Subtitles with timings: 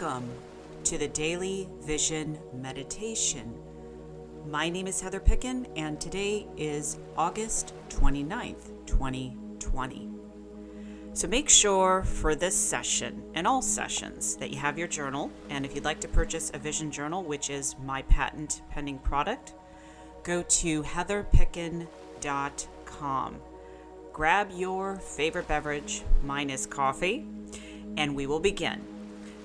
[0.00, 0.30] Welcome
[0.84, 3.52] to the Daily Vision Meditation.
[4.46, 10.08] My name is Heather Picken, and today is August 29th, 2020.
[11.14, 15.32] So make sure for this session and all sessions that you have your journal.
[15.50, 19.54] And if you'd like to purchase a Vision Journal, which is my patent pending product,
[20.22, 23.36] go to heatherpicken.com.
[24.12, 27.26] Grab your favorite beverage, mine is coffee,
[27.96, 28.97] and we will begin.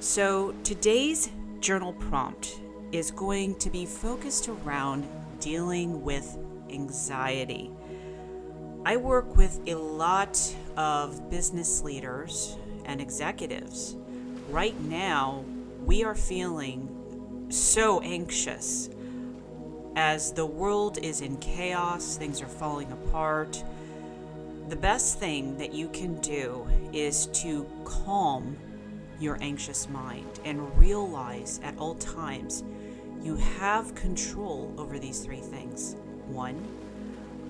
[0.00, 1.28] So today's
[1.58, 2.60] journal prompt
[2.92, 5.08] is going to be focused around
[5.40, 6.38] dealing with
[6.70, 7.72] anxiety.
[8.84, 10.40] I work with a lot
[10.76, 13.96] of business leaders and executives.
[14.50, 15.44] Right now,
[15.84, 18.90] we are feeling so anxious
[19.96, 23.64] as the world is in chaos, things are falling apart.
[24.68, 28.56] The best thing that you can do is to calm
[29.18, 32.64] your anxious mind and realize at all times
[33.22, 35.96] you have control over these three things.
[36.26, 36.62] One,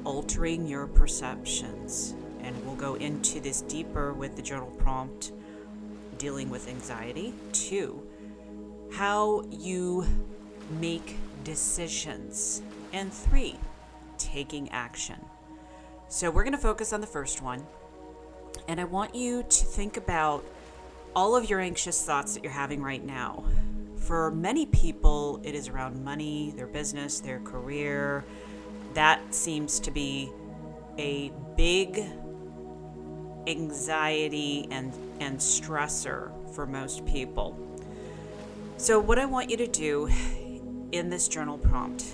[0.04, 2.14] altering your perceptions.
[2.40, 5.32] And we'll go into this deeper with the journal prompt
[6.16, 7.34] dealing with anxiety.
[7.52, 8.02] Two,
[8.92, 10.06] how you
[10.80, 12.62] make decisions.
[12.92, 13.56] And three,
[14.16, 15.16] taking action.
[16.08, 17.66] So we're going to focus on the first one.
[18.66, 20.44] And I want you to think about
[21.14, 23.44] all of your anxious thoughts that you're having right now.
[23.96, 28.24] For many people, it is around money, their business, their career.
[28.94, 30.30] That seems to be
[30.98, 32.04] a big
[33.46, 37.56] anxiety and, and stressor for most people.
[38.76, 40.08] So, what I want you to do
[40.92, 42.04] in this journal prompt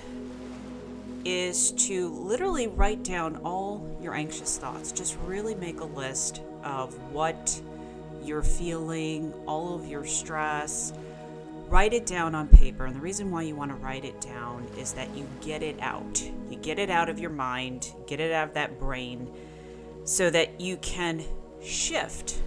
[1.24, 4.92] is to literally write down all your anxious thoughts.
[4.92, 7.60] Just really make a list of what
[8.24, 10.92] you're feeling, all of your stress.
[11.68, 12.86] Write it down on paper.
[12.86, 15.78] And the reason why you want to write it down is that you get it
[15.80, 16.22] out.
[16.50, 19.32] You get it out of your mind, get it out of that brain,
[20.04, 21.22] so that you can
[21.62, 22.40] shift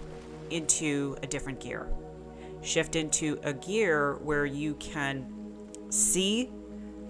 [0.50, 1.88] into a different gear.
[2.62, 5.26] Shift into a gear where you can
[5.90, 6.50] see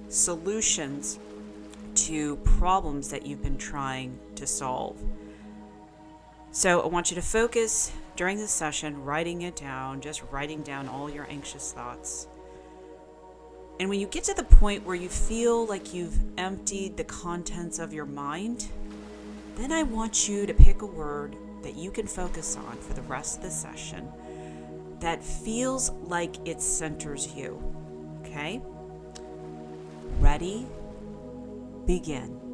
[0.08, 1.18] solutions
[1.94, 4.96] to problems that you've been trying to solve.
[6.50, 10.88] So I want you to focus during this session, writing it down, just writing down
[10.88, 12.26] all your anxious thoughts.
[13.78, 17.78] And when you get to the point where you feel like you've emptied the contents
[17.78, 18.66] of your mind,
[19.54, 23.02] then I want you to pick a word that you can focus on for the
[23.02, 24.08] rest of the session
[25.00, 27.62] that feels like it centers you.
[28.24, 28.60] Okay?
[30.18, 30.66] Ready?
[31.86, 32.47] Begin.